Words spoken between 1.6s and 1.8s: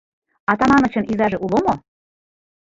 мо?